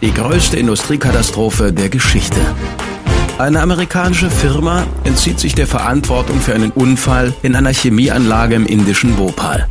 [0.00, 2.38] Die größte Industriekatastrophe der Geschichte.
[3.36, 9.16] Eine amerikanische Firma entzieht sich der Verantwortung für einen Unfall in einer Chemieanlage im indischen
[9.16, 9.68] Bhopal.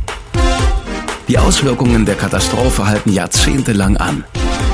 [1.28, 4.24] Die Auswirkungen der Katastrophe halten jahrzehntelang an.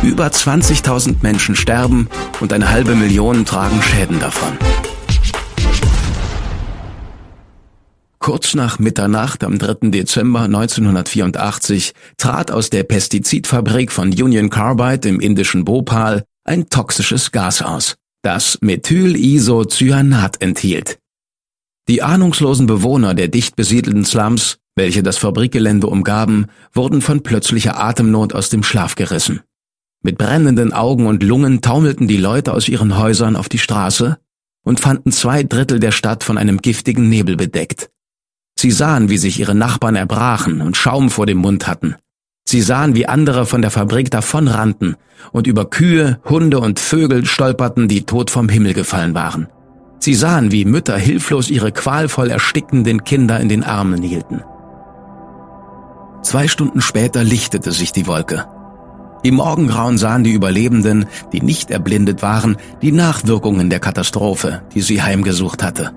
[0.02, 2.08] Über 20.000 Menschen sterben
[2.40, 4.58] und eine halbe Million tragen Schäden davon.
[8.24, 9.90] Kurz nach Mitternacht am 3.
[9.90, 17.60] Dezember 1984 trat aus der Pestizidfabrik von Union Carbide im indischen Bhopal ein toxisches Gas
[17.60, 20.98] aus, das Methylisocyanat enthielt.
[21.86, 28.32] Die ahnungslosen Bewohner der dicht besiedelten Slums, welche das Fabrikgelände umgaben, wurden von plötzlicher Atemnot
[28.32, 29.42] aus dem Schlaf gerissen.
[30.02, 34.16] Mit brennenden Augen und Lungen taumelten die Leute aus ihren Häusern auf die Straße
[34.64, 37.90] und fanden zwei Drittel der Stadt von einem giftigen Nebel bedeckt.
[38.64, 41.96] Sie sahen, wie sich ihre Nachbarn erbrachen und Schaum vor dem Mund hatten.
[42.46, 44.96] Sie sahen, wie andere von der Fabrik davonrannten
[45.32, 49.48] und über Kühe, Hunde und Vögel stolperten, die tot vom Himmel gefallen waren.
[49.98, 54.40] Sie sahen, wie Mütter hilflos ihre qualvoll erstickenden Kinder in den Armen hielten.
[56.22, 58.46] Zwei Stunden später lichtete sich die Wolke.
[59.22, 61.04] Im Morgengrauen sahen die Überlebenden,
[61.34, 65.92] die nicht erblindet waren, die Nachwirkungen der Katastrophe, die sie heimgesucht hatte.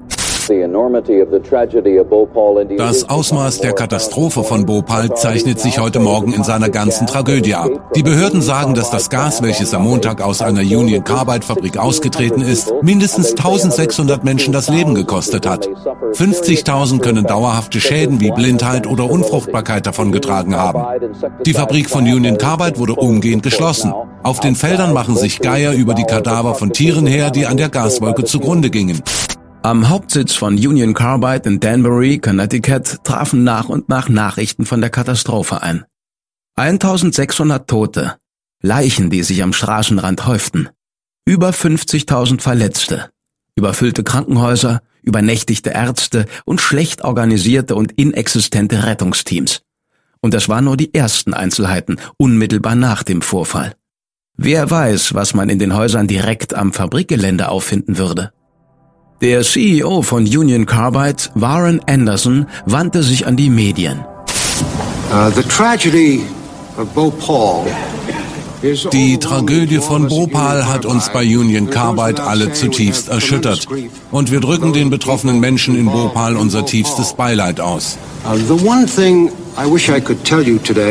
[2.78, 7.70] Das Ausmaß der Katastrophe von Bhopal zeichnet sich heute Morgen in seiner ganzen Tragödie ab.
[7.95, 12.42] Die Behörden sagen, dass das Gas, welches am Montag aus einer Union Carbide Fabrik ausgetreten
[12.42, 15.67] ist, mindestens 1600 Menschen das Leben gekostet hat.
[16.14, 20.86] 50.000 können dauerhafte Schäden wie Blindheit oder Unfruchtbarkeit davongetragen haben.
[21.45, 23.93] Die Fabrik von Union Carbide wurde umgehend geschlossen.
[24.23, 27.70] Auf den Feldern machen sich Geier über die Kadaver von Tieren her, die an der
[27.70, 29.02] Gaswolke zugrunde gingen.
[29.64, 34.90] Am Hauptsitz von Union Carbide in Danbury, Connecticut, trafen nach und nach Nachrichten von der
[34.90, 35.84] Katastrophe ein.
[36.56, 38.16] 1600 Tote,
[38.62, 40.70] Leichen, die sich am Straßenrand häuften,
[41.26, 43.10] über 50.000 Verletzte,
[43.56, 49.64] überfüllte Krankenhäuser, übernächtigte Ärzte und schlecht organisierte und inexistente Rettungsteams.
[50.22, 53.76] Und das waren nur die ersten Einzelheiten, unmittelbar nach dem Vorfall.
[54.36, 58.32] Wer weiß, was man in den Häusern direkt am Fabrikgelände auffinden würde.
[59.20, 64.05] Der CEO von Union Carbide, Warren Anderson, wandte sich an die Medien.
[65.11, 65.32] Uh,
[68.92, 73.66] die Tragödie von Bhopal hat uns bei Union Carbide alle zutiefst erschüttert.
[74.11, 77.98] Und wir drücken den betroffenen Menschen in Bhopal unser tiefstes Beileid aus.
[78.23, 78.36] Uh,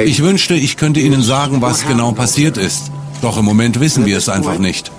[0.04, 2.91] ich wünschte, ich könnte Ihnen sagen, was genau passiert ist.
[3.22, 4.91] Doch im Moment wissen wir es einfach nicht.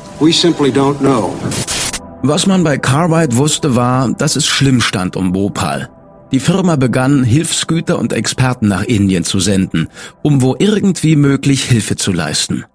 [2.24, 5.90] Was man bei Carbide wusste, war, dass es schlimm stand um Bhopal.
[6.32, 9.88] Die Firma begann, Hilfsgüter und Experten nach Indien zu senden,
[10.24, 12.66] um wo irgendwie möglich Hilfe zu leisten.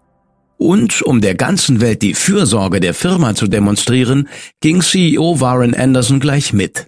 [0.58, 4.28] Und um der ganzen Welt die Fürsorge der Firma zu demonstrieren,
[4.60, 6.86] ging CEO Warren Anderson gleich mit.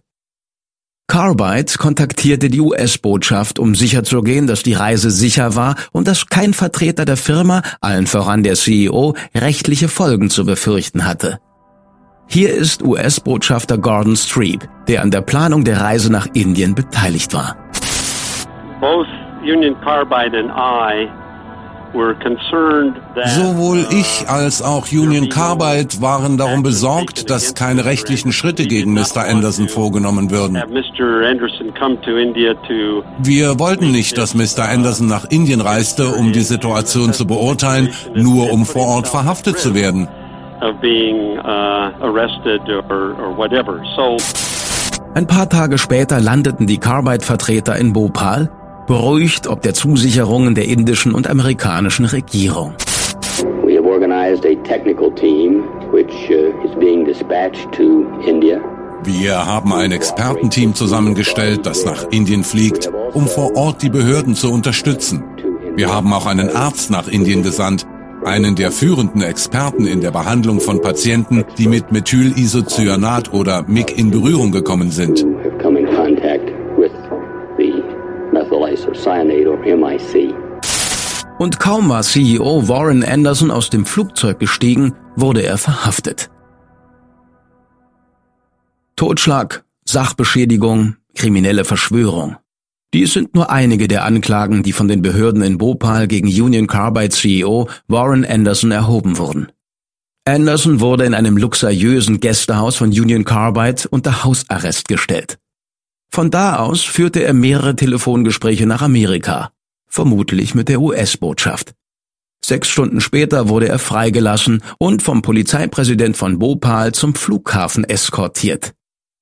[1.09, 7.04] Carbide kontaktierte die US-Botschaft, um sicherzugehen, dass die Reise sicher war und dass kein Vertreter
[7.04, 11.41] der Firma, allen voran der CEO, rechtliche Folgen zu befürchten hatte.
[12.26, 17.56] Hier ist US-Botschafter Gordon Streep, der an der Planung der Reise nach Indien beteiligt war.
[18.80, 19.06] Both
[19.42, 21.08] Union Carbide and I
[21.94, 29.24] Sowohl ich als auch Union Carbide waren darum besorgt, dass keine rechtlichen Schritte gegen Mr.
[29.28, 30.60] Anderson vorgenommen würden.
[33.18, 34.68] Wir wollten nicht, dass Mr.
[34.68, 39.76] Anderson nach Indien reiste, um die Situation zu beurteilen, nur um vor Ort verhaftet zu
[39.76, 40.08] werden
[40.64, 43.82] of being uh, arrested or, or whatever.
[43.96, 44.16] So
[45.14, 48.50] ein paar Tage später landeten die Carbide-Vertreter in Bhopal,
[48.88, 52.75] beruhigt ob der Zusicherungen der indischen und amerikanischen Regierung.
[53.64, 55.62] We have organized a technical team
[55.93, 58.61] which uh, is being dispatched to India.
[59.05, 64.50] Wir haben ein Expertenteam zusammengestellt, das nach Indien fliegt, um vor Ort die Behörden zu
[64.50, 65.22] unterstützen.
[65.76, 67.87] Wir haben auch einen Arzt nach Indien gesandt,
[68.26, 74.11] einen der führenden Experten in der Behandlung von Patienten, die mit Methylisocyanat oder MIG in
[74.11, 75.25] Berührung gekommen sind.
[81.38, 86.31] Und kaum war CEO Warren Anderson aus dem Flugzeug gestiegen, wurde er verhaftet.
[88.97, 92.37] Totschlag, Sachbeschädigung, kriminelle Verschwörung.
[92.94, 97.08] Dies sind nur einige der Anklagen, die von den Behörden in Bhopal gegen Union Carbide
[97.08, 99.49] CEO Warren Anderson erhoben wurden.
[100.25, 105.41] Anderson wurde in einem luxuriösen Gästehaus von Union Carbide unter Hausarrest gestellt.
[106.08, 109.50] Von da aus führte er mehrere Telefongespräche nach Amerika,
[109.88, 111.75] vermutlich mit der US-Botschaft.
[112.44, 118.73] Sechs Stunden später wurde er freigelassen und vom Polizeipräsident von Bhopal zum Flughafen eskortiert.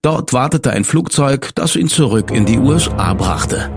[0.04, 3.70] Dort wartete ein Flugzeug, das ihn zurück in die USA brachte.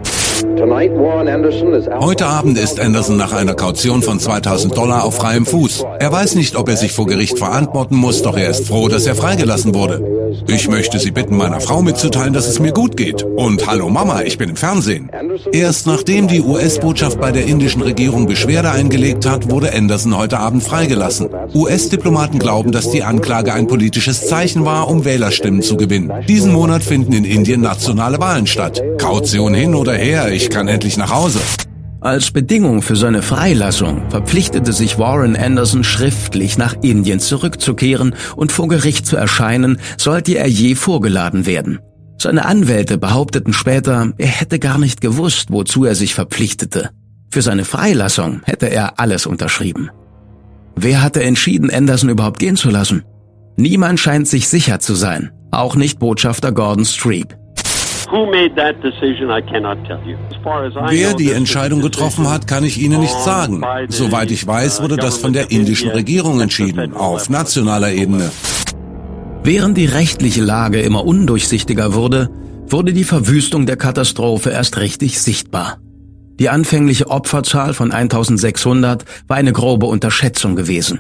[0.57, 5.83] Heute Abend ist Anderson nach einer Kaution von 2000 Dollar auf freiem Fuß.
[5.99, 9.05] Er weiß nicht, ob er sich vor Gericht verantworten muss, doch er ist froh, dass
[9.05, 10.15] er freigelassen wurde.
[10.47, 13.23] Ich möchte Sie bitten, meiner Frau mitzuteilen, dass es mir gut geht.
[13.23, 15.09] Und hallo Mama, ich bin im Fernsehen.
[15.51, 20.63] Erst nachdem die US-Botschaft bei der indischen Regierung Beschwerde eingelegt hat, wurde Anderson heute Abend
[20.63, 21.29] freigelassen.
[21.53, 26.11] US-Diplomaten glauben, dass die Anklage ein politisches Zeichen war, um Wählerstimmen zu gewinnen.
[26.27, 28.81] Diesen Monat finden in Indien nationale Wahlen statt.
[28.97, 31.39] Kaution hin oder her, ich kann endlich nach Hause.
[32.01, 38.67] Als Bedingung für seine Freilassung verpflichtete sich Warren Anderson schriftlich nach Indien zurückzukehren und vor
[38.67, 41.79] Gericht zu erscheinen, sollte er je vorgeladen werden.
[42.17, 46.91] Seine Anwälte behaupteten später, er hätte gar nicht gewusst, wozu er sich verpflichtete.
[47.31, 49.89] Für seine Freilassung hätte er alles unterschrieben.
[50.75, 53.03] Wer hatte entschieden, Anderson überhaupt gehen zu lassen?
[53.57, 57.35] Niemand scheint sich sicher zu sein, auch nicht Botschafter Gordon Streep.
[60.89, 63.63] Wer die Entscheidung getroffen hat, kann ich Ihnen nicht sagen.
[63.89, 68.31] Soweit ich weiß, wurde das von der indischen Regierung entschieden, auf nationaler Ebene.
[69.43, 72.29] Während die rechtliche Lage immer undurchsichtiger wurde,
[72.67, 75.77] wurde die Verwüstung der Katastrophe erst richtig sichtbar.
[76.39, 80.99] Die anfängliche Opferzahl von 1600 war eine grobe Unterschätzung gewesen.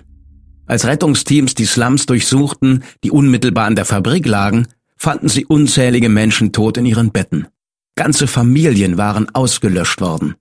[0.67, 4.67] Als Rettungsteams die Slums durchsuchten, die unmittelbar an der Fabrik lagen,
[4.97, 7.47] fanden sie unzählige Menschen tot in ihren Betten.
[7.95, 10.35] Ganze Familien waren ausgelöscht worden.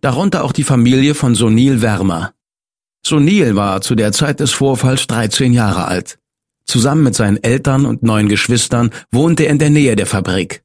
[0.00, 2.32] Darunter auch die Familie von Sonil Wermer.
[3.04, 6.18] Sonil war zu der Zeit des Vorfalls 13 Jahre alt.
[6.64, 10.62] Zusammen mit seinen Eltern und neun Geschwistern wohnte er in der Nähe der Fabrik.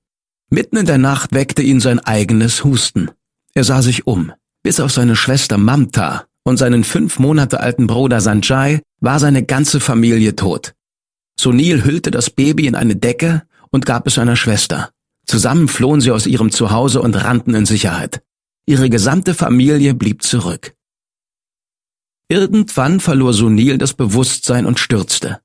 [0.49, 3.09] Mitten in der Nacht weckte ihn sein eigenes Husten.
[3.53, 4.31] Er sah sich um.
[4.61, 9.79] Bis auf seine Schwester Mamta und seinen fünf Monate alten Bruder Sanjay war seine ganze
[9.79, 10.73] Familie tot.
[11.37, 14.91] Sunil hüllte das Baby in eine Decke und gab es seiner Schwester.
[15.25, 18.21] Zusammen flohen sie aus ihrem Zuhause und rannten in Sicherheit.
[18.65, 20.75] Ihre gesamte Familie blieb zurück.
[22.29, 25.39] Irgendwann verlor Sunil das Bewusstsein und stürzte.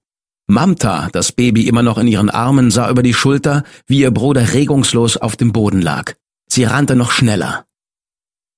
[0.46, 4.52] Mamta, das Baby immer noch in ihren Armen, sah über die Schulter, wie ihr Bruder
[4.52, 6.14] regungslos auf dem Boden lag.
[6.48, 7.66] Sie rannte noch schneller.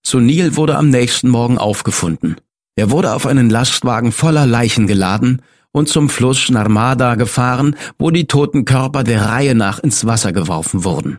[0.04, 2.36] Sunil wurde am nächsten Morgen aufgefunden.
[2.76, 5.42] Er wurde auf einen Lastwagen voller Leichen geladen
[5.72, 10.84] und zum Fluss Narmada gefahren, wo die toten Körper der Reihe nach ins Wasser geworfen
[10.84, 11.18] wurden.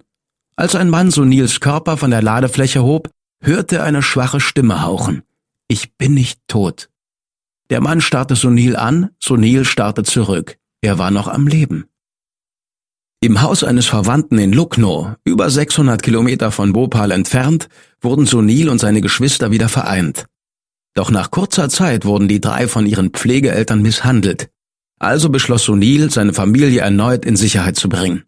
[0.55, 3.09] Als ein Mann Sunils Körper von der Ladefläche hob,
[3.41, 5.23] hörte er eine schwache Stimme hauchen.
[5.67, 6.89] Ich bin nicht tot.
[7.69, 10.57] Der Mann starrte Sunil an, Sunil starrte zurück.
[10.81, 11.85] Er war noch am Leben.
[13.21, 17.69] Im Haus eines Verwandten in Lucknow, über 600 Kilometer von Bhopal entfernt,
[18.01, 20.25] wurden Sunil und seine Geschwister wieder vereint.
[20.93, 24.49] Doch nach kurzer Zeit wurden die drei von ihren Pflegeeltern misshandelt.
[24.99, 28.23] Also beschloss Sunil, seine Familie erneut in Sicherheit zu bringen.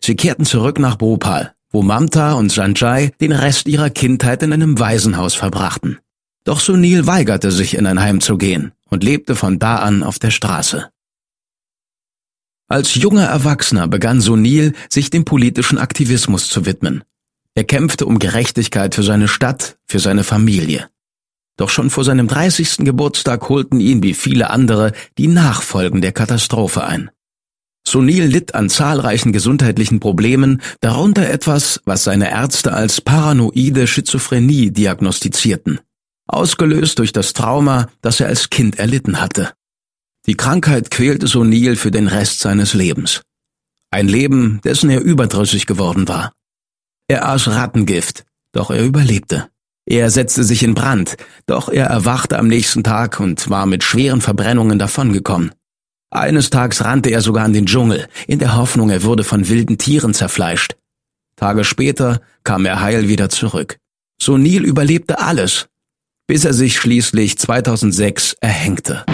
[0.00, 4.78] Sie kehrten zurück nach Bhopal, wo Mamta und Sanjay den Rest ihrer Kindheit in einem
[4.78, 5.98] Waisenhaus verbrachten.
[6.44, 10.18] Doch Sunil weigerte sich, in ein Heim zu gehen und lebte von da an auf
[10.18, 10.90] der Straße.
[12.66, 17.04] Als junger Erwachsener begann Sunil, sich dem politischen Aktivismus zu widmen.
[17.54, 20.88] Er kämpfte um Gerechtigkeit für seine Stadt, für seine Familie.
[21.60, 22.86] Doch schon vor seinem 30.
[22.86, 27.10] Geburtstag holten ihn wie viele andere die Nachfolgen der Katastrophe ein.
[27.86, 35.80] Sunil litt an zahlreichen gesundheitlichen Problemen, darunter etwas, was seine Ärzte als paranoide Schizophrenie diagnostizierten,
[36.26, 39.52] ausgelöst durch das Trauma, das er als Kind erlitten hatte.
[40.24, 43.20] Die Krankheit quälte Sunil für den Rest seines Lebens.
[43.90, 46.32] Ein Leben, dessen er überdrüssig geworden war.
[47.06, 49.50] Er aß Rattengift, doch er überlebte.
[49.90, 51.16] Er setzte sich in Brand,
[51.46, 55.50] doch er erwachte am nächsten Tag und war mit schweren Verbrennungen davongekommen.
[56.12, 59.78] Eines Tages rannte er sogar in den Dschungel, in der Hoffnung, er würde von wilden
[59.78, 60.76] Tieren zerfleischt.
[61.34, 63.78] Tage später kam er heil wieder zurück.
[64.22, 65.66] Sunil überlebte alles,
[66.28, 69.04] bis er sich schließlich 2006 erhängte.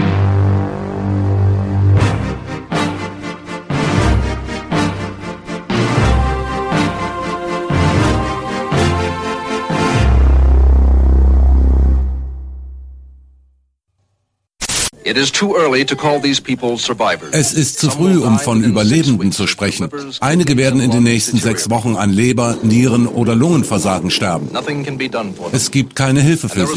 [17.31, 19.89] Es ist zu früh, um von Überlebenden zu sprechen.
[20.19, 24.49] Einige werden in den nächsten sechs Wochen an Leber, Nieren oder Lungenversagen sterben.
[25.51, 26.73] Es gibt keine Hilfe für sie.
[26.73, 26.75] Also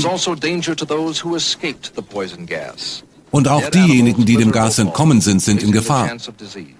[3.30, 6.10] Und auch diejenigen, die dem Gas entkommen sind, sind in Gefahr.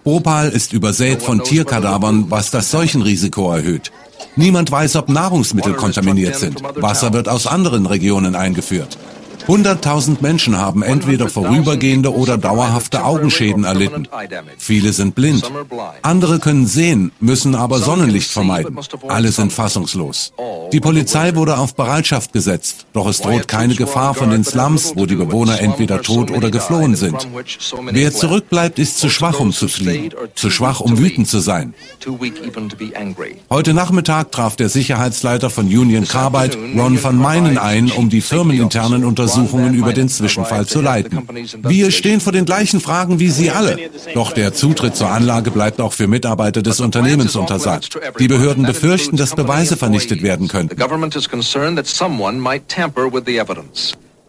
[0.03, 3.93] Bhopal ist übersät von Tierkadavern, was das Seuchenrisiko erhöht.
[4.37, 6.63] Niemand weiß, ob Nahrungsmittel kontaminiert sind.
[6.77, 8.99] Wasser wird aus anderen Regionen eingeführt.
[9.51, 14.07] 100.000 Menschen haben entweder vorübergehende oder dauerhafte Augenschäden erlitten.
[14.59, 15.51] Viele sind blind.
[16.03, 18.79] Andere können sehen, müssen aber Sonnenlicht vermeiden.
[19.09, 20.33] Alle sind fassungslos.
[20.73, 25.05] Die Polizei wurde auf Bereitschaft gesetzt, doch es droht keine Gefahr von den Slums, wo
[25.07, 27.27] die Bewohner entweder tot oder geflohen sind.
[27.91, 31.75] Wer zurückbleibt, ist zu schwach, um zu fliehen, zu schwach, um wütend zu sein.
[33.51, 39.05] Heute Nachmittag traf der Sicherheitsleiter von Union Carbide, Ron van Meinen, ein, um die firmeninternen
[39.05, 41.27] Untersuchungen Untersuchungen über den Zwischenfall zu leiten.
[41.63, 43.77] Wir stehen vor den gleichen Fragen wie Sie alle.
[44.15, 47.99] Doch der Zutritt zur Anlage bleibt auch für Mitarbeiter des Unternehmens untersagt.
[48.19, 50.77] Die Behörden befürchten, dass Beweise vernichtet werden könnten.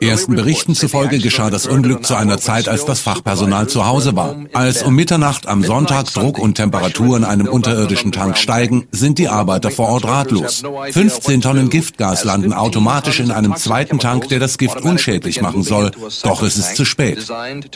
[0.01, 4.35] Ersten Berichten zufolge geschah das Unglück zu einer Zeit, als das Fachpersonal zu Hause war.
[4.51, 9.27] Als um Mitternacht am Sonntag Druck und Temperatur in einem unterirdischen Tank steigen, sind die
[9.27, 10.63] Arbeiter vor Ort ratlos.
[10.89, 15.91] 15 Tonnen Giftgas landen automatisch in einem zweiten Tank, der das Gift unschädlich machen soll,
[16.23, 17.27] doch es ist zu spät.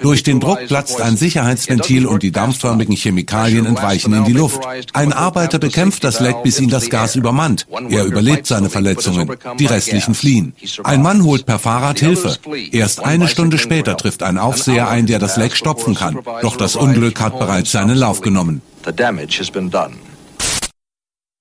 [0.01, 4.61] Durch den Druck platzt ein Sicherheitsventil und die dampfförmigen Chemikalien entweichen in die Luft.
[4.93, 7.67] Ein Arbeiter bekämpft das Leck, bis ihn das Gas übermannt.
[7.91, 9.29] Er überlebt seine Verletzungen.
[9.59, 10.55] Die restlichen fliehen.
[10.83, 12.37] Ein Mann holt per Fahrrad Hilfe Hilfe.
[12.71, 16.19] Erst eine Stunde später trifft ein Aufseher ein, der das Leck stopfen kann.
[16.41, 18.61] Doch das Unglück hat bereits seinen Lauf genommen.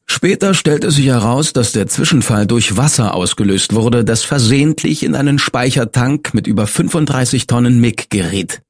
[0.07, 5.39] Später stellte sich heraus, dass der Zwischenfall durch Wasser ausgelöst wurde, das versehentlich in einen
[5.39, 8.63] Speichertank mit über 35 Tonnen MIG geriet.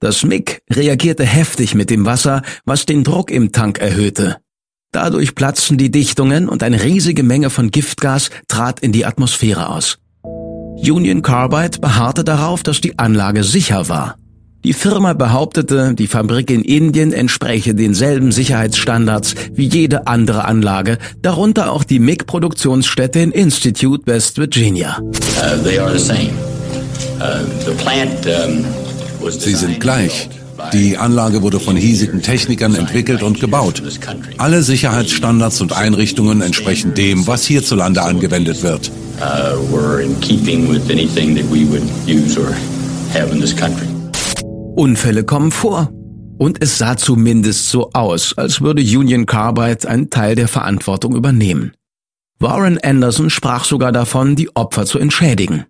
[0.00, 4.38] Das MIG reagierte heftig mit dem Wasser, was den Druck im Tank erhöhte.
[4.92, 9.98] Dadurch platzten die Dichtungen und eine riesige Menge von Giftgas trat in die Atmosphäre aus.
[10.90, 14.16] Union Carbide beharrte darauf, dass die Anlage sicher war.
[14.64, 21.70] Die Firma behauptete, die Fabrik in Indien entspräche denselben Sicherheitsstandards wie jede andere Anlage, darunter
[21.70, 25.00] auch die MIG-Produktionsstätte in Institute, West Virginia.
[25.00, 25.12] Uh,
[29.20, 30.28] uh, Sie sind gleich.
[30.72, 33.82] Die Anlage wurde von hiesigen Technikern entwickelt und gebaut.
[34.38, 38.90] Alle Sicherheitsstandards und Einrichtungen entsprechen dem, was hierzulande angewendet wird.
[44.74, 45.90] Unfälle kommen vor.
[46.36, 51.72] Und es sah zumindest so aus, als würde Union Carbide einen Teil der Verantwortung übernehmen.
[52.40, 55.64] Warren Anderson sprach sogar davon, die Opfer zu entschädigen.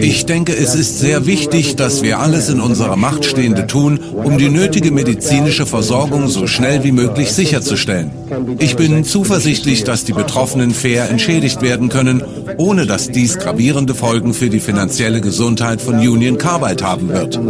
[0.00, 4.38] Ich denke, es ist sehr wichtig, dass wir alles in unserer Macht Stehende tun, um
[4.38, 8.10] die nötige medizinische Versorgung so schnell wie möglich sicherzustellen.
[8.58, 12.22] Ich bin zuversichtlich, dass die Betroffenen fair entschädigt werden können,
[12.58, 17.40] ohne dass dies gravierende Folgen für die finanzielle Gesundheit von Union Carbide haben wird.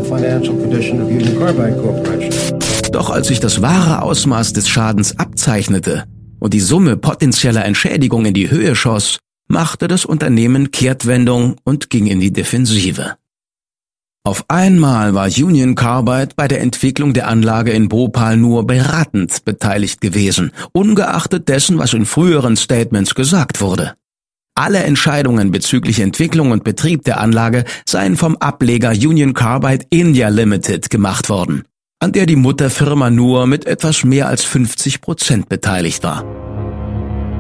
[2.93, 6.05] Doch als sich das wahre Ausmaß des Schadens abzeichnete,
[6.39, 9.19] und die Summe potenzieller Entschädigung in die Höhe schoss,
[9.53, 13.17] machte das Unternehmen Kehrtwendung und ging in die Defensive.
[14.25, 20.01] Auf einmal war Union Carbide bei der Entwicklung der Anlage in Bhopal nur beratend beteiligt
[20.01, 23.95] gewesen, ungeachtet dessen, was in früheren Statements gesagt wurde.
[24.55, 30.91] Alle Entscheidungen bezüglich Entwicklung und Betrieb der Anlage seien vom Ableger Union Carbide India Limited
[30.91, 31.65] gemacht worden
[32.03, 36.25] an der die Mutterfirma nur mit etwas mehr als 50 Prozent beteiligt war.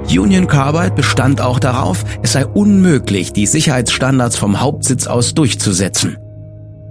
[0.08, 6.18] Union Carbide bestand auch darauf, es sei unmöglich, die Sicherheitsstandards vom Hauptsitz aus durchzusetzen.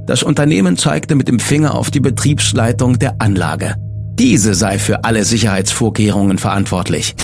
[0.07, 3.75] Das Unternehmen zeigte mit dem Finger auf die Betriebsleitung der Anlage.
[4.17, 7.15] Diese sei für alle Sicherheitsvorkehrungen verantwortlich.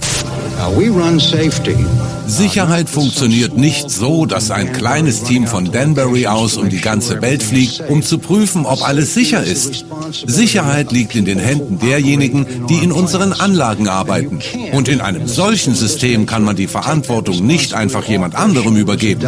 [2.28, 7.42] Sicherheit funktioniert nicht so, dass ein kleines Team von Danbury aus um die ganze Welt
[7.42, 9.86] fliegt, um zu prüfen, ob alles sicher ist.
[10.26, 14.40] Sicherheit liegt in den Händen derjenigen, die in unseren Anlagen arbeiten.
[14.74, 19.22] Und in einem solchen System kann man die Verantwortung nicht einfach jemand anderem übergeben.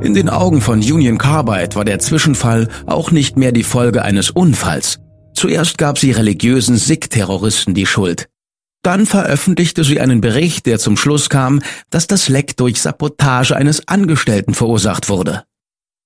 [0.00, 4.30] In den Augen von Union Carbide war der Zwischenfall auch nicht mehr die Folge eines
[4.30, 5.00] Unfalls.
[5.34, 8.28] Zuerst gab sie religiösen Sikh-Terroristen die Schuld.
[8.82, 13.86] Dann veröffentlichte sie einen Bericht, der zum Schluss kam, dass das Leck durch Sabotage eines
[13.88, 15.44] Angestellten verursacht wurde.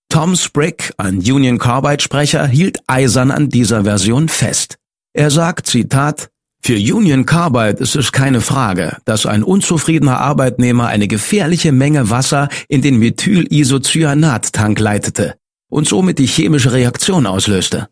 [0.09, 4.77] Tom Sprigg, ein Union Carbide Sprecher, hielt eisern an dieser Version fest.
[5.15, 6.29] Er sagt, Zitat,
[6.63, 12.49] Für Union Carbide ist es keine Frage, dass ein unzufriedener Arbeitnehmer eine gefährliche Menge Wasser
[12.69, 15.35] in den Methylisocyanat-Tank leitete
[15.71, 17.89] und somit die chemische Reaktion auslöste.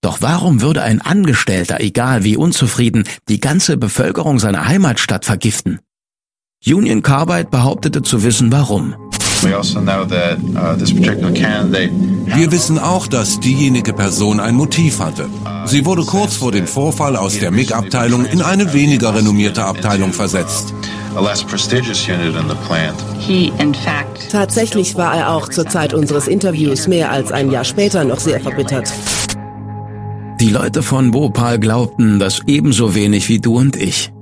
[0.00, 5.80] Doch warum würde ein Angestellter, egal wie unzufrieden, die ganze Bevölkerung seiner Heimatstadt vergiften?
[6.64, 8.94] Union Carbide behauptete zu wissen warum.
[9.44, 9.84] Also uh,
[12.26, 15.28] Wir wissen auch, dass diejenige Person ein Motiv hatte.
[15.64, 20.74] Sie wurde kurz vor dem Vorfall aus der MIG-Abteilung in eine weniger renommierte Abteilung versetzt.
[24.30, 28.40] Tatsächlich war er auch zur Zeit unseres Interviews mehr als ein Jahr später noch sehr
[28.40, 28.92] verbittert.
[30.40, 34.12] Die Leute von Bhopal glaubten das ebenso wenig wie du und ich.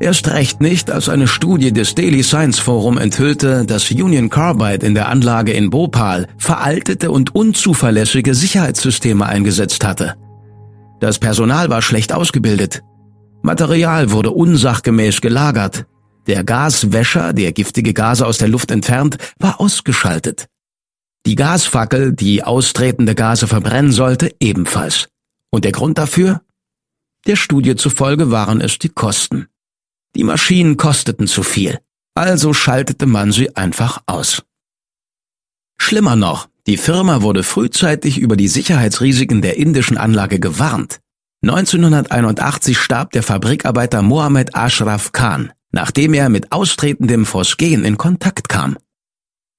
[0.00, 4.94] Erst recht nicht, als eine Studie des Daily Science Forum enthüllte, dass Union Carbide in
[4.94, 10.14] der Anlage in Bhopal veraltete und unzuverlässige Sicherheitssysteme eingesetzt hatte.
[11.00, 12.82] Das Personal war schlecht ausgebildet.
[13.42, 15.84] Material wurde unsachgemäß gelagert.
[16.28, 20.46] Der Gaswäscher, der giftige Gase aus der Luft entfernt, war ausgeschaltet.
[21.26, 25.08] Die Gasfackel, die austretende Gase verbrennen sollte, ebenfalls.
[25.50, 26.42] Und der Grund dafür?
[27.26, 29.48] Der Studie zufolge waren es die Kosten.
[30.14, 31.78] Die Maschinen kosteten zu viel,
[32.14, 34.42] also schaltete man sie einfach aus.
[35.80, 41.00] Schlimmer noch, die Firma wurde frühzeitig über die Sicherheitsrisiken der indischen Anlage gewarnt.
[41.42, 48.76] 1981 starb der Fabrikarbeiter Mohammed Ashraf Khan, nachdem er mit austretendem Phosgen in Kontakt kam.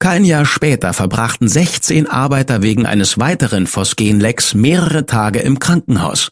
[0.02, 6.30] Kein Jahr später verbrachten 16 Arbeiter wegen eines weiteren Phosgen-Lecks mehrere Tage im Krankenhaus.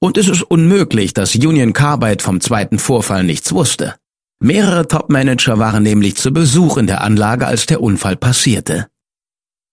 [0.00, 3.94] Und es ist unmöglich, dass Union Carbide vom zweiten Vorfall nichts wusste.
[4.40, 8.88] Mehrere Topmanager waren nämlich zu Besuch in der Anlage, als der Unfall passierte.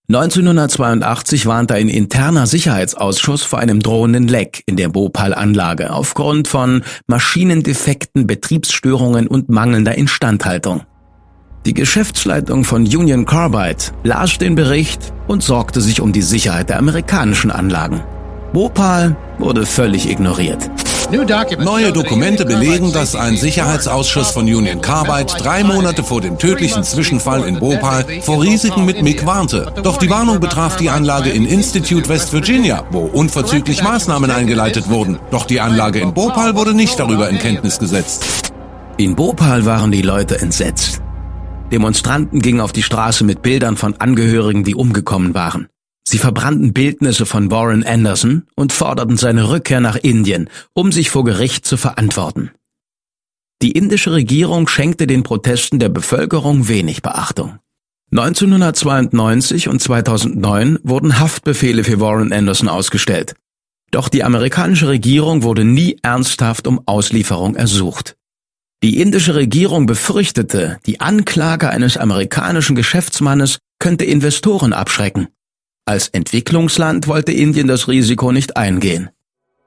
[0.08, 8.28] 1982 warnte ein interner Sicherheitsausschuss vor einem drohenden Leck in der Bhopal-Anlage aufgrund von Maschinendefekten,
[8.28, 10.84] Betriebsstörungen und mangelnder Instandhaltung.
[11.68, 16.80] Die Geschäftsleitung von Union Carbide las den Bericht und sorgte sich um die Sicherheit der
[16.80, 18.02] amerikanischen Anlagen.
[18.52, 20.72] Bhopal wurde völlig ignoriert.
[21.12, 27.44] Neue Dokumente belegen, dass ein Sicherheitsausschuss von Union Carbide drei Monate vor dem tödlichen Zwischenfall
[27.44, 29.72] in Bhopal vor Risiken mit MIG warnte.
[29.84, 35.20] Doch die Warnung betraf die Anlage in Institute, West Virginia, wo unverzüglich Maßnahmen eingeleitet wurden.
[35.30, 38.52] Doch die Anlage in Bhopal wurde nicht darüber in Kenntnis gesetzt.
[38.98, 41.02] In Bhopal waren die Leute entsetzt.
[41.72, 45.68] Demonstranten gingen auf die Straße mit Bildern von Angehörigen, die umgekommen waren.
[46.04, 51.24] Sie verbrannten Bildnisse von Warren Anderson und forderten seine Rückkehr nach Indien, um sich vor
[51.24, 52.52] Gericht zu verantworten.
[53.62, 57.60] Die indische Regierung schenkte den Protesten der Bevölkerung wenig Beachtung.
[58.12, 63.36] 1992 und 2009 wurden Haftbefehle für Warren Anderson ausgestellt.
[63.92, 68.18] Doch die amerikanische Regierung wurde nie ernsthaft um Auslieferung ersucht.
[68.84, 75.28] Die indische Regierung befürchtete, die Anklage eines amerikanischen Geschäftsmannes könnte Investoren abschrecken.
[75.86, 79.12] Als Entwicklungsland wollte Indien das Risiko nicht eingehen.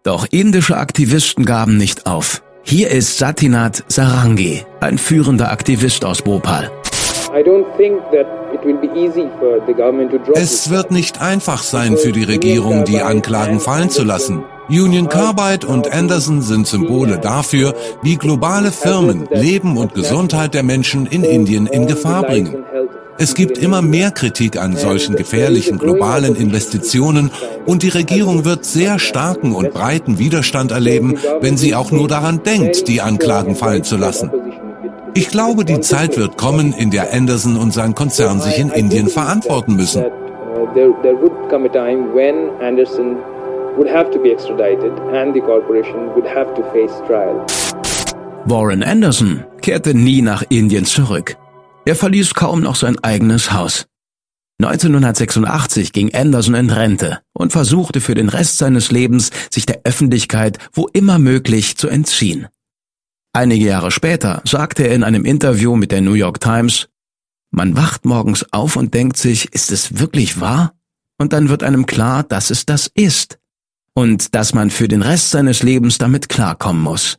[0.02, 2.42] Doch indische Aktivisten gaben nicht auf.
[2.64, 6.72] Hier ist Satinath Sarangi, ein führender Aktivist aus Bhopal.
[10.34, 14.44] Es wird nicht einfach sein für die Regierung, die Anklagen fallen zu lassen.
[14.68, 21.06] Union Carbide und Anderson sind Symbole dafür, wie globale Firmen Leben und Gesundheit der Menschen
[21.06, 22.64] in Indien in Gefahr bringen.
[23.18, 27.30] Es gibt immer mehr Kritik an solchen gefährlichen globalen Investitionen
[27.66, 32.42] und die Regierung wird sehr starken und breiten Widerstand erleben, wenn sie auch nur daran
[32.42, 34.30] denkt, die Anklagen fallen zu lassen.
[35.12, 39.08] Ich glaube, die Zeit wird kommen, in der Anderson und sein Konzern sich in Indien
[39.08, 40.04] verantworten müssen.
[48.44, 51.36] Warren Anderson kehrte nie nach Indien zurück.
[51.84, 53.86] Er verließ kaum noch sein eigenes Haus.
[54.62, 60.58] 1986 ging Anderson in Rente und versuchte für den Rest seines Lebens, sich der Öffentlichkeit
[60.72, 62.46] wo immer möglich zu entziehen.
[63.32, 66.88] Einige Jahre später sagte er in einem Interview mit der New York Times,
[67.50, 70.74] man wacht morgens auf und denkt sich, ist es wirklich wahr?
[71.18, 73.38] Und dann wird einem klar, dass es das ist.
[73.94, 77.18] Und dass man für den Rest seines Lebens damit klarkommen muss.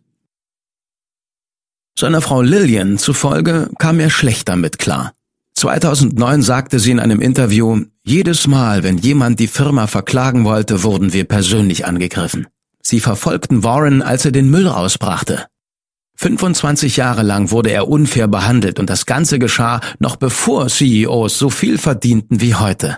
[1.98, 5.14] Seiner Frau Lillian zufolge kam er schlecht damit klar.
[5.56, 11.14] 2009 sagte sie in einem Interview, jedes Mal, wenn jemand die Firma verklagen wollte, wurden
[11.14, 12.48] wir persönlich angegriffen.
[12.82, 15.48] Sie verfolgten Warren, als er den Müll rausbrachte.
[16.18, 21.50] 25 Jahre lang wurde er unfair behandelt und das Ganze geschah noch bevor CEOs so
[21.50, 22.98] viel verdienten wie heute.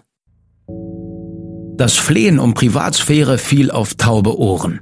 [1.77, 4.81] Das Flehen um Privatsphäre fiel auf taube Ohren.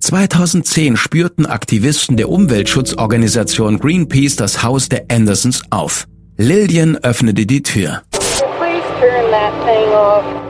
[0.00, 6.04] 2010 spürten Aktivisten der Umweltschutzorganisation Greenpeace das Haus der Andersons auf.
[6.36, 8.02] Lillian öffnete die Tür.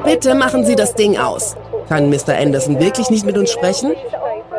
[0.04, 1.54] Bitte machen Sie das Ding aus.
[1.88, 2.36] Kann Mr.
[2.40, 3.92] Anderson wirklich nicht mit uns sprechen?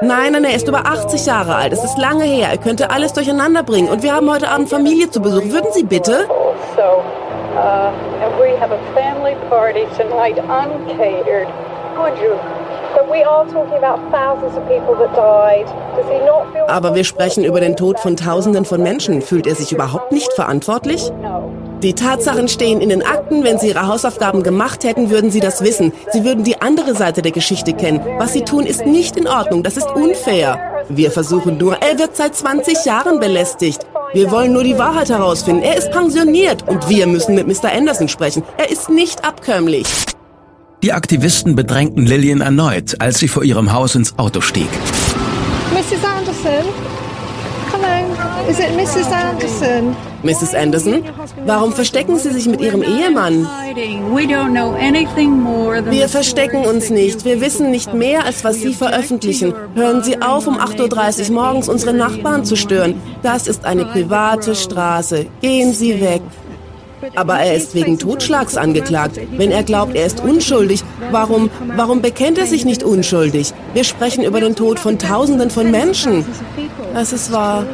[0.01, 1.73] Nein, nein, er ist über 80 Jahre alt.
[1.73, 2.47] Es ist lange her.
[2.49, 3.89] Er könnte alles durcheinander bringen.
[3.89, 5.43] Und wir haben heute Abend Familie zu Besuch.
[5.43, 6.29] Würden Sie bitte?
[7.55, 7.91] Uh,
[16.67, 19.21] aber wir sprechen über den Tod von Tausenden von Menschen.
[19.21, 21.11] Fühlt er sich überhaupt nicht verantwortlich?
[21.83, 23.43] Die Tatsachen stehen in den Akten.
[23.43, 25.93] Wenn Sie Ihre Hausaufgaben gemacht hätten, würden Sie das wissen.
[26.11, 28.01] Sie würden die andere Seite der Geschichte kennen.
[28.17, 29.63] Was Sie tun, ist nicht in Ordnung.
[29.63, 30.59] Das ist unfair.
[30.89, 33.85] Wir versuchen nur, er wird seit 20 Jahren belästigt.
[34.13, 35.63] Wir wollen nur die Wahrheit herausfinden.
[35.63, 37.71] Er ist pensioniert und wir müssen mit Mr.
[37.71, 38.43] Anderson sprechen.
[38.57, 39.87] Er ist nicht abkömmlich.
[40.83, 44.69] Die Aktivisten bedrängten Lillian erneut, als sie vor ihrem Haus ins Auto stieg.
[45.73, 46.03] Mrs.
[46.03, 46.71] Anderson?
[47.75, 49.11] Hello, is it Mrs.
[49.11, 49.95] Anderson?
[50.23, 50.55] Mrs.
[50.55, 51.03] Anderson,
[51.45, 53.45] warum verstecken Sie sich mit Ihrem Ehemann?
[55.89, 57.25] Wir verstecken uns nicht.
[57.25, 59.53] Wir wissen nicht mehr, als was Sie veröffentlichen.
[59.75, 63.01] Hören Sie auf, um 8.30 Uhr morgens unsere Nachbarn zu stören.
[63.23, 65.25] Das ist eine private Straße.
[65.41, 66.21] Gehen Sie weg.
[67.15, 69.19] Aber er ist wegen Totschlags angeklagt.
[69.37, 73.53] Wenn er glaubt, er ist unschuldig, warum, warum bekennt er sich nicht unschuldig?
[73.73, 76.25] Wir sprechen über den Tod von Tausenden von Menschen.
[76.93, 77.65] Das ist wahr.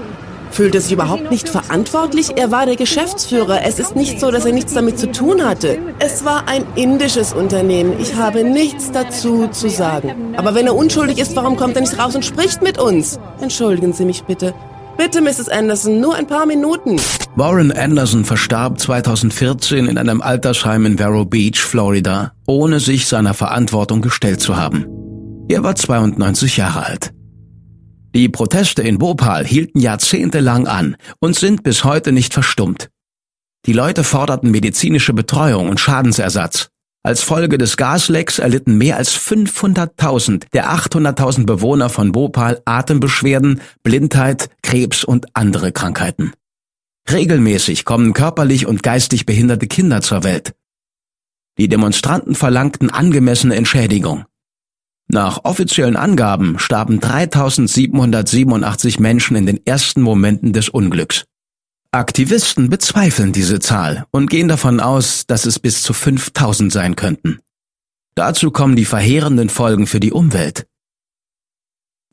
[0.52, 2.32] Fühlt er sich überhaupt nicht verantwortlich?
[2.36, 3.62] Er war der Geschäftsführer.
[3.64, 5.78] Es ist nicht so, dass er nichts damit zu tun hatte.
[6.00, 7.94] Es war ein indisches Unternehmen.
[8.02, 10.36] Ich habe nichts dazu zu sagen.
[10.36, 13.18] Aber wenn er unschuldig ist, warum kommt er nicht raus und spricht mit uns?
[13.40, 14.54] Entschuldigen Sie mich bitte.
[14.98, 15.48] Bitte, Mrs.
[15.48, 16.98] Anderson, nur ein paar Minuten.
[17.36, 24.02] Warren Anderson verstarb 2014 in einem Altersheim in Vero Beach, Florida, ohne sich seiner Verantwortung
[24.02, 24.86] gestellt zu haben.
[25.48, 27.14] Er war 92 Jahre alt.
[28.14, 32.90] Die Proteste in Bhopal hielten jahrzehntelang an und sind bis heute nicht verstummt.
[33.66, 36.68] Die Leute forderten medizinische Betreuung und Schadensersatz.
[37.04, 44.50] Als Folge des Gaslecks erlitten mehr als 500.000 der 800.000 Bewohner von Bhopal Atembeschwerden, Blindheit,
[44.62, 46.34] Krebs und andere Krankheiten.
[47.10, 50.54] Regelmäßig kommen körperlich und geistig behinderte Kinder zur Welt.
[51.58, 54.26] Die Demonstranten verlangten angemessene Entschädigung.
[55.08, 61.26] Nach offiziellen Angaben starben 3787 Menschen in den ersten Momenten des Unglücks.
[61.92, 67.40] Aktivisten bezweifeln diese Zahl und gehen davon aus, dass es bis zu 5000 sein könnten.
[68.16, 70.68] Dazu kommen die verheerenden Folgen für die Umwelt.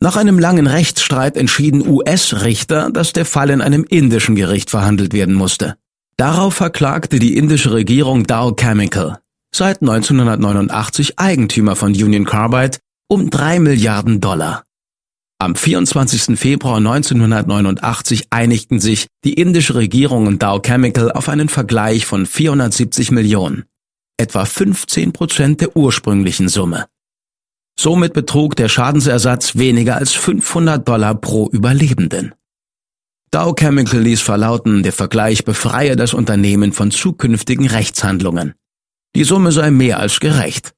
[0.01, 5.35] Nach einem langen Rechtsstreit entschieden US-Richter, dass der Fall in einem indischen Gericht verhandelt werden
[5.35, 5.77] musste.
[6.17, 9.19] Darauf verklagte die indische Regierung Dow Chemical,
[9.53, 14.65] seit 1989 Eigentümer von Union Carbide, um drei Milliarden Dollar.
[15.41, 16.39] Am 24.
[16.39, 23.11] Februar 1989 einigten sich die indische Regierung und Dow Chemical auf einen Vergleich von 470
[23.11, 23.65] Millionen,
[24.17, 26.87] etwa 15 Prozent der ursprünglichen Summe.
[27.81, 32.35] Somit betrug der Schadensersatz weniger als 500 Dollar pro Überlebenden.
[33.31, 38.55] Dow Chemical ließ verlauten, der Vergleich befreie das Unternehmen von zukünftigen Rechtshandlungen.
[39.15, 40.75] Die Summe sei mehr als gerecht.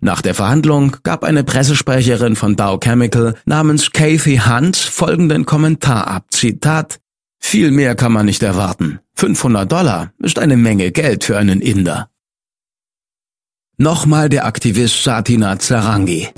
[0.00, 6.28] Nach der Verhandlung gab eine Pressesprecherin von Dow Chemical namens Kathy Hunt folgenden Kommentar ab,
[6.30, 6.98] Zitat,
[7.40, 9.00] viel mehr kann man nicht erwarten.
[9.16, 12.08] 500 Dollar ist eine Menge Geld für einen Inder.
[13.78, 16.28] Nochmal der Aktivist Satina Zarangi.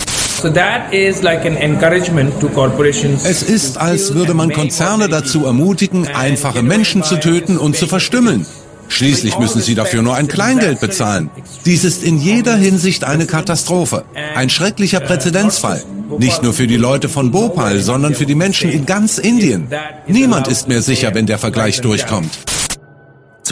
[3.25, 8.47] Es ist, als würde man Konzerne dazu ermutigen, einfache Menschen zu töten und zu verstümmeln.
[8.87, 11.29] Schließlich müssen sie dafür nur ein Kleingeld bezahlen.
[11.66, 14.05] Dies ist in jeder Hinsicht eine Katastrophe,
[14.37, 15.83] ein schrecklicher Präzedenzfall.
[16.18, 19.66] Nicht nur für die Leute von Bhopal, sondern für die Menschen in ganz Indien.
[20.07, 22.31] Niemand ist mehr sicher, wenn der Vergleich durchkommt.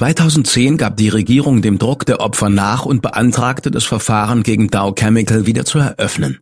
[0.03, 4.93] 2010 gab die Regierung dem Druck der Opfer nach und beantragte, das Verfahren gegen Dow
[4.99, 6.41] Chemical wieder zu eröffnen.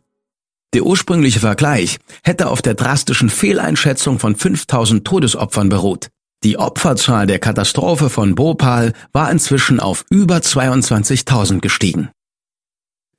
[0.73, 6.07] Der ursprüngliche Vergleich hätte auf der drastischen Fehleinschätzung von 5000 Todesopfern beruht.
[6.43, 12.09] Die Opferzahl der Katastrophe von Bhopal war inzwischen auf über 22.000 gestiegen.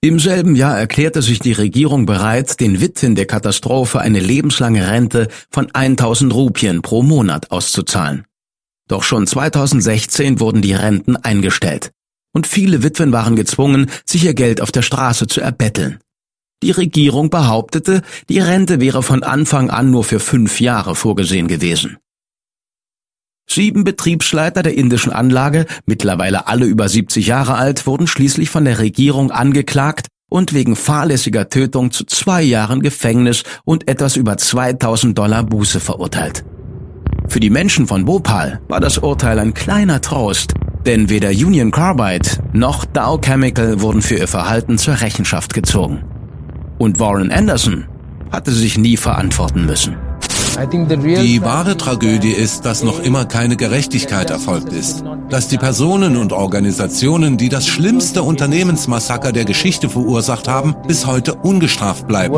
[0.01, 5.29] Im selben Jahr erklärte sich die Regierung bereit, den Witwen der Katastrophe eine lebenslange Rente
[5.51, 8.25] von 1000 Rupien pro Monat auszuzahlen.
[8.89, 11.91] Doch schon 2016 wurden die Renten eingestellt.
[12.35, 15.99] Und viele Witwen waren gezwungen, sich ihr Geld auf der Straße zu erbetteln.
[16.63, 21.99] Die Regierung behauptete, die Rente wäre von Anfang an nur für fünf Jahre vorgesehen gewesen.
[23.51, 28.79] Sieben Betriebsleiter der indischen Anlage, mittlerweile alle über 70 Jahre alt, wurden schließlich von der
[28.79, 35.43] Regierung angeklagt und wegen fahrlässiger Tötung zu zwei Jahren Gefängnis und etwas über 2000 Dollar
[35.43, 36.45] Buße verurteilt.
[37.33, 40.53] Für die Menschen von Bhopal war das Urteil ein kleiner Trost,
[40.85, 46.05] denn weder Union Carbide noch Dow Chemical wurden für ihr Verhalten zur Rechenschaft gezogen.
[46.77, 47.87] Und Warren Anderson
[48.31, 49.97] hatte sich nie verantworten müssen.
[50.59, 55.03] Die wahre Tragödie ist, dass noch immer keine Gerechtigkeit erfolgt ist.
[55.31, 61.33] Dass die Personen und Organisationen, die das schlimmste Unternehmensmassaker der Geschichte verursacht haben, bis heute
[61.37, 62.35] ungestraft bleiben.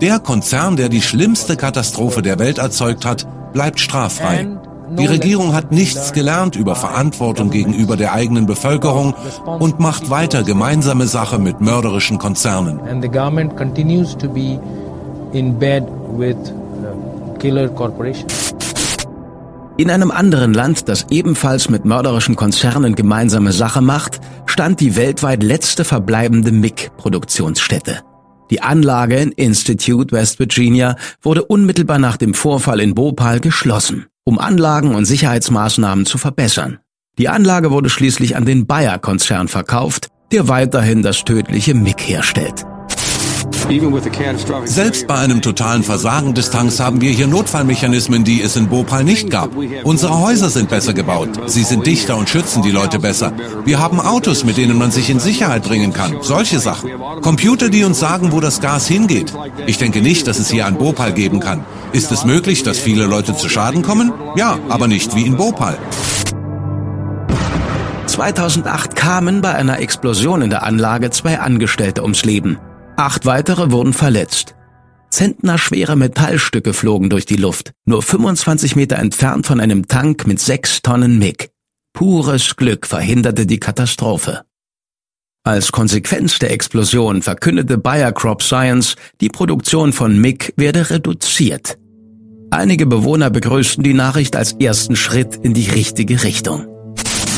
[0.00, 4.46] Der Konzern, der die schlimmste Katastrophe der Welt erzeugt hat, bleibt straffrei.
[4.98, 9.14] Die Regierung hat nichts gelernt über Verantwortung gegenüber der eigenen Bevölkerung
[9.46, 12.80] und macht weiter gemeinsame Sache mit mörderischen Konzernen.
[19.76, 24.20] In einem anderen Land, das ebenfalls mit mörderischen Konzernen gemeinsame Sache macht,
[24.54, 28.00] stand die weltweit letzte verbleibende MIG-Produktionsstätte.
[28.50, 34.38] Die Anlage in Institute, West Virginia, wurde unmittelbar nach dem Vorfall in Bhopal geschlossen um
[34.38, 36.78] Anlagen und Sicherheitsmaßnahmen zu verbessern.
[37.18, 42.64] Die Anlage wurde schließlich an den Bayer-Konzern verkauft, der weiterhin das tödliche MIG herstellt.
[44.64, 49.04] Selbst bei einem totalen Versagen des Tanks haben wir hier Notfallmechanismen, die es in Bhopal
[49.04, 49.50] nicht gab.
[49.84, 51.30] Unsere Häuser sind besser gebaut.
[51.46, 53.32] Sie sind dichter und schützen die Leute besser.
[53.64, 56.18] Wir haben Autos, mit denen man sich in Sicherheit bringen kann.
[56.20, 56.90] Solche Sachen.
[57.22, 59.32] Computer, die uns sagen, wo das Gas hingeht.
[59.66, 61.64] Ich denke nicht, dass es hier ein Bhopal geben kann.
[61.92, 64.12] Ist es möglich, dass viele Leute zu Schaden kommen?
[64.36, 65.78] Ja, aber nicht wie in Bhopal.
[68.06, 72.58] 2008 kamen bei einer Explosion in der Anlage zwei Angestellte ums Leben.
[72.96, 74.54] Acht weitere wurden verletzt.
[75.10, 80.82] Zentnerschwere Metallstücke flogen durch die Luft, nur 25 Meter entfernt von einem Tank mit sechs
[80.82, 81.50] Tonnen MIG.
[81.92, 84.42] Pures Glück verhinderte die Katastrophe.
[85.44, 91.78] Als Konsequenz der Explosion verkündete Bayer Crop Science, die Produktion von MIG werde reduziert.
[92.50, 96.73] Einige Bewohner begrüßten die Nachricht als ersten Schritt in die richtige Richtung.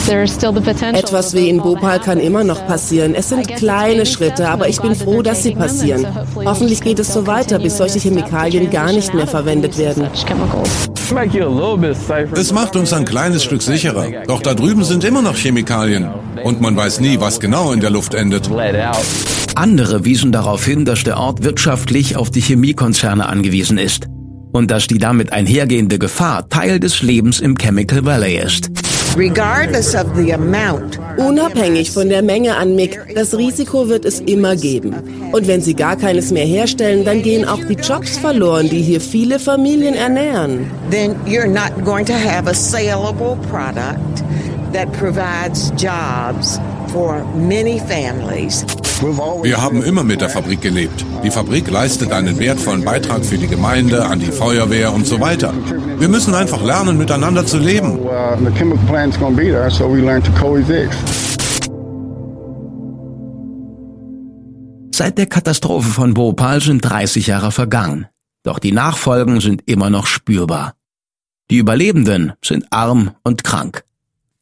[0.08, 3.14] Etwas wie in Bhopal kann immer noch passieren.
[3.14, 6.06] Es sind kleine Schritte, aber ich bin froh, dass sie passieren.
[6.44, 10.06] Hoffentlich geht es so weiter, bis solche Chemikalien gar nicht mehr verwendet werden.
[12.34, 14.06] Es macht uns ein kleines Stück sicherer.
[14.26, 16.08] Doch da drüben sind immer noch Chemikalien.
[16.44, 18.48] Und man weiß nie, was genau in der Luft endet.
[19.56, 24.06] Andere wiesen darauf hin, dass der Ort wirtschaftlich auf die Chemiekonzerne angewiesen ist.
[24.52, 28.70] Und dass die damit einhergehende Gefahr Teil des Lebens im Chemical Valley ist.
[31.16, 34.94] Unabhängig von der Menge an MIG, das Risiko wird es immer geben.
[35.32, 39.00] Und wenn sie gar keines mehr herstellen, dann gehen auch die Jobs verloren, die hier
[39.00, 40.70] viele Familien ernähren.
[40.90, 44.22] Then you're not going to have a saleable product
[44.74, 46.60] that provides jobs.
[49.42, 51.04] Wir haben immer mit der Fabrik gelebt.
[51.22, 55.52] Die Fabrik leistet einen wertvollen Beitrag für die Gemeinde, an die Feuerwehr und so weiter.
[55.98, 57.98] Wir müssen einfach lernen, miteinander zu leben.
[64.94, 68.06] Seit der Katastrophe von Bhopal sind 30 Jahre vergangen.
[68.44, 70.74] Doch die Nachfolgen sind immer noch spürbar.
[71.50, 73.84] Die Überlebenden sind arm und krank.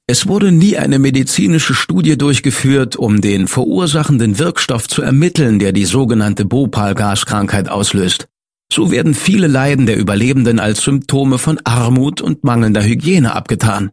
[0.06, 5.86] Es wurde nie eine medizinische Studie durchgeführt, um den verursachenden Wirkstoff zu ermitteln, der die
[5.86, 8.28] sogenannte Bhopal-Gaskrankheit auslöst.
[8.70, 13.92] So werden viele Leiden der Überlebenden als Symptome von Armut und mangelnder Hygiene abgetan.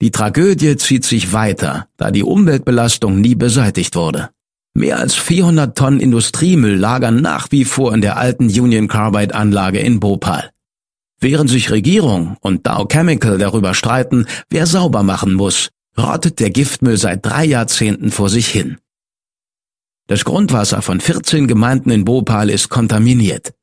[0.00, 4.30] Die Tragödie zieht sich weiter, da die Umweltbelastung nie beseitigt wurde.
[4.72, 9.80] Mehr als 400 Tonnen Industriemüll lagern nach wie vor in der alten Union Carbide Anlage
[9.80, 10.50] in Bhopal.
[11.20, 16.98] Während sich Regierung und Dow Chemical darüber streiten, wer sauber machen muss, rottet der Giftmüll
[16.98, 18.78] seit drei Jahrzehnten vor sich hin.
[20.08, 23.54] Das Grundwasser von 14 Gemeinden in Bhopal ist kontaminiert.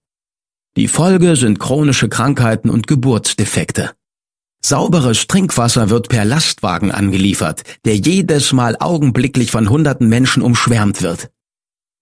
[0.76, 3.92] Die Folge sind chronische Krankheiten und Geburtsdefekte.
[4.60, 11.30] Sauberes Trinkwasser wird per Lastwagen angeliefert, der jedes Mal augenblicklich von hunderten Menschen umschwärmt wird.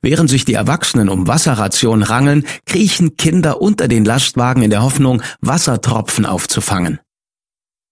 [0.01, 5.21] Während sich die Erwachsenen um Wasserrationen rangeln, kriechen Kinder unter den Lastwagen in der Hoffnung,
[5.41, 6.99] Wassertropfen aufzufangen.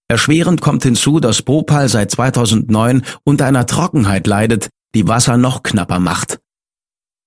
[0.07, 5.99] Erschwerend kommt hinzu, dass Bhopal seit 2009 unter einer Trockenheit leidet, die Wasser noch knapper
[5.99, 6.39] macht.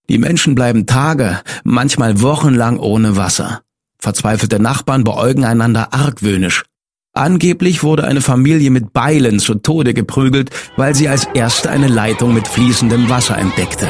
[0.09, 3.63] Die Menschen bleiben Tage, manchmal wochenlang ohne Wasser.
[3.99, 6.65] Verzweifelte Nachbarn beäugen einander argwöhnisch.
[7.13, 12.35] Angeblich wurde eine Familie mit Beilen zu Tode geprügelt, weil sie als erste eine Leitung
[12.35, 13.87] mit fließendem Wasser entdeckte.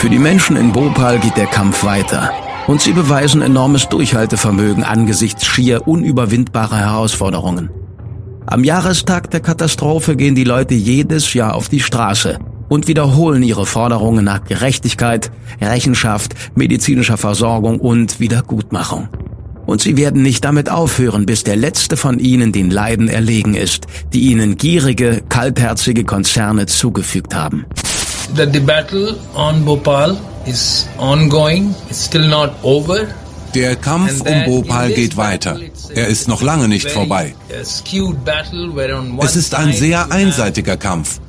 [0.00, 2.32] Für die Menschen in Bhopal geht der Kampf weiter.
[2.66, 7.68] Und sie beweisen enormes Durchhaltevermögen angesichts schier unüberwindbarer Herausforderungen.
[8.46, 12.38] Am Jahrestag der Katastrophe gehen die Leute jedes Jahr auf die Straße
[12.70, 19.10] und wiederholen ihre Forderungen nach Gerechtigkeit, Rechenschaft, medizinischer Versorgung und Wiedergutmachung.
[19.66, 23.86] Und sie werden nicht damit aufhören, bis der letzte von ihnen den Leiden erlegen ist,
[24.14, 27.66] die ihnen gierige, kaltherzige Konzerne zugefügt haben.
[28.34, 30.16] The, the battle on Bhopal
[30.46, 31.74] is ongoing.
[31.88, 33.08] It's still not over.
[33.54, 35.58] Der Kampf um Bhopal geht weiter.
[35.94, 37.34] Er ist noch lange nicht vorbei.
[39.18, 41.20] Es ist ein sehr einseitiger Kampf.